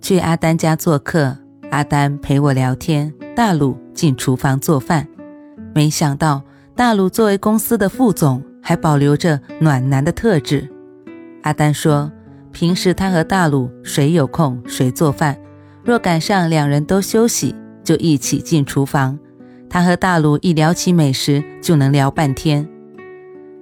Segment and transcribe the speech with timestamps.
[0.00, 1.36] 去阿丹家做客，
[1.70, 5.06] 阿丹陪我聊天，大鲁进厨房做饭。
[5.74, 6.42] 没想到
[6.74, 10.68] 大鲁作为公司的副总，还保留着暖男的特质。
[11.42, 12.10] 阿丹说，
[12.50, 15.38] 平时他和大鲁谁有空谁做饭，
[15.84, 19.18] 若赶上两人都休息，就一起进厨房。
[19.68, 22.66] 他和大鲁一聊起美食，就能聊半天。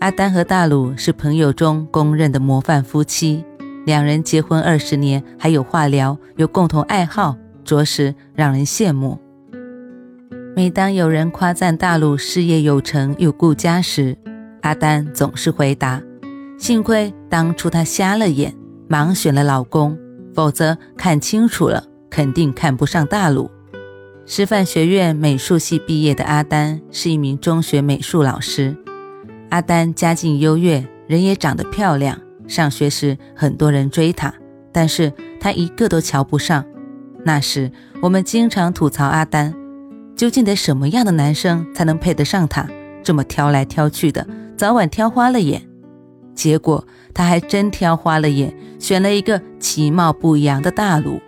[0.00, 3.44] 阿丹和大鲁是朋友中公认的模范夫妻。
[3.84, 9.18] 两人结婚二十年，还有话聊，有共同爱好，着实让人羡慕。
[10.54, 14.16] 每当有人夸赞大陆事业有成又顾家时，
[14.60, 16.00] 阿丹总是回答
[16.58, 18.54] ：“幸亏当初他瞎了眼，
[18.88, 19.98] 盲选了老公，
[20.34, 23.50] 否则看清楚了，肯定看不上大陆。”
[24.24, 28.76] 师范学院美术系毕业的阿丹是一名中学美术老师。
[29.50, 32.20] 阿丹家境优越，人也长得漂亮。
[32.46, 34.32] 上学时，很多人追她，
[34.72, 36.64] 但是她一个都瞧不上。
[37.24, 39.54] 那时，我们经常吐槽阿丹，
[40.16, 42.68] 究竟得什么样的男生才能配得上她？
[43.02, 44.26] 这么挑来挑去的，
[44.56, 45.62] 早晚挑花了眼。
[46.34, 51.20] 结果，她还真挑花了眼，选了一个其貌不扬的大鲁。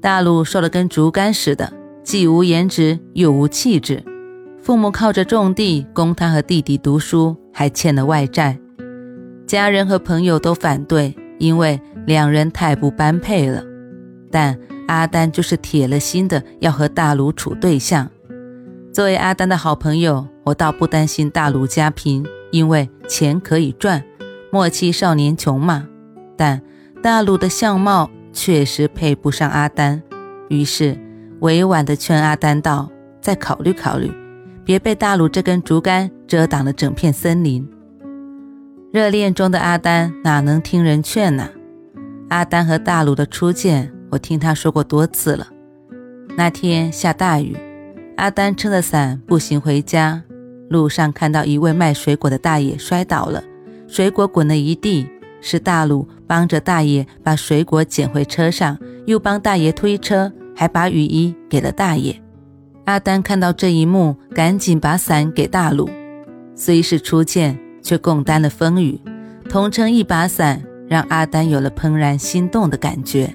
[0.00, 1.72] 大鲁瘦得跟竹竿似的，
[2.04, 4.04] 既无颜值又无气质。
[4.60, 8.58] 父母靠着种地供他和弟弟读书，还欠了外债。
[9.48, 13.64] 家人和朋友都反对，因为两人太不般配了。
[14.30, 18.10] 但阿丹就是铁了心的要和大鲁处对象。
[18.92, 24.04] 作为阿丹的好朋友，我倒不担心大鲁家贫，因为钱可以赚。
[24.52, 25.88] 莫欺少年穷嘛。
[26.36, 26.60] 但
[27.02, 30.02] 大鲁的相貌确实配不上阿丹，
[30.50, 30.94] 于是
[31.40, 32.90] 委婉的劝阿丹道
[33.22, 34.12] ：“再考虑考虑，
[34.62, 37.66] 别被大鲁这根竹竿遮挡了整片森林。”
[38.90, 41.50] 热恋中的阿丹哪能听人劝呢？
[42.30, 45.46] 阿丹和大鲁的初见，我听他说过多次了。
[46.38, 47.54] 那天下大雨，
[48.16, 50.22] 阿丹撑着伞步行回家，
[50.70, 53.44] 路上看到一位卖水果的大爷摔倒了，
[53.86, 55.06] 水果滚了一地。
[55.40, 62.20] 是大鲁帮着大爷把水果捡回车上，又帮大爷推车，还把雨衣给了大爷。
[62.86, 65.90] 阿丹看到这一幕，赶紧把伞给大鲁。
[66.56, 67.67] 虽是初见。
[67.88, 69.00] 却共担了风雨，
[69.48, 73.34] 同撑一把伞，让阿丹有了怦然心动的感觉。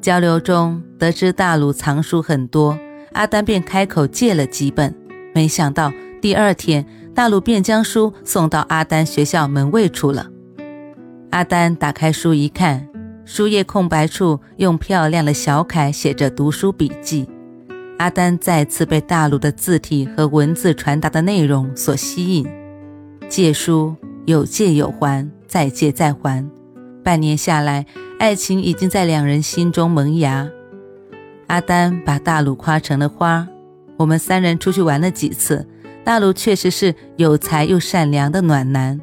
[0.00, 2.76] 交流中得知大鲁藏书很多，
[3.12, 4.92] 阿丹便开口借了几本。
[5.32, 6.84] 没想到第二天，
[7.14, 10.26] 大鲁便将书送到阿丹学校门卫处了。
[11.30, 12.88] 阿丹打开书一看，
[13.24, 17.28] 书页空白处用漂亮的小楷写着读书笔记。
[17.98, 22.44] 阿丹再次被大鲁的字体和文字传达的内容所吸引。
[23.32, 26.46] 借书有借有还，再借再还，
[27.02, 27.86] 半年下来，
[28.18, 30.46] 爱情已经在两人心中萌芽。
[31.46, 33.48] 阿丹把大鲁夸成了花，
[33.96, 35.66] 我们三人出去玩了几次，
[36.04, 39.00] 大鲁确实是有才又善良的暖男。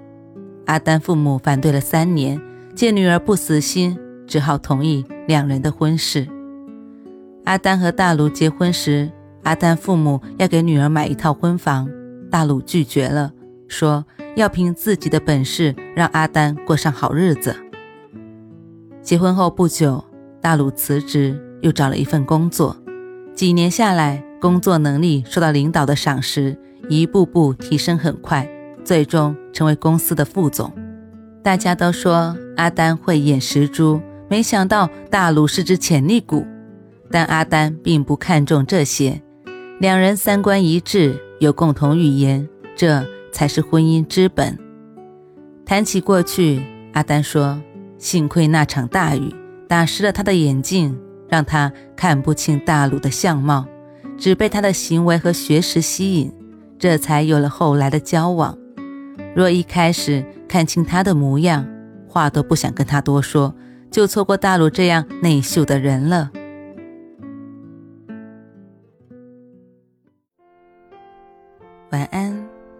[0.68, 2.40] 阿丹父母反对了三年，
[2.76, 3.98] 见女儿不死心，
[4.28, 6.28] 只好同意两人的婚事。
[7.46, 9.10] 阿丹和大鲁结婚时，
[9.42, 11.90] 阿丹父母要给女儿买一套婚房，
[12.30, 13.34] 大鲁拒绝了，
[13.68, 14.06] 说。
[14.36, 17.56] 要凭自己的本事让阿丹过上好日子。
[19.02, 20.04] 结婚后不久，
[20.42, 22.78] 大鲁辞职，又找了一份工作。
[23.34, 26.58] 几年下来，工作能力受到领导的赏识，
[26.90, 28.50] 一步步提升很快，
[28.84, 30.72] 最终成为公司的副总。
[31.44, 36.46] 大家都说阿丹慧眼识珠，没想到大鲁是只潜力股。
[37.12, 39.22] 但阿丹并不看重这些，
[39.80, 43.04] 两人三观一致，有共同语言，这。
[43.40, 44.60] 才是婚姻之本。
[45.66, 47.62] 谈起过去，阿丹说
[47.98, 49.34] ：“幸亏那场大雨
[49.66, 51.00] 打湿了他的眼镜，
[51.30, 53.66] 让他看不清大鲁的相貌，
[54.18, 56.30] 只被他的行为和学识吸引，
[56.78, 58.58] 这才有了后来的交往。
[59.34, 61.66] 若一开始看清他的模样，
[62.10, 63.56] 话都不想跟他多说，
[63.90, 66.30] 就错过大鲁这样内秀的人了。”
[71.92, 72.39] 晚安。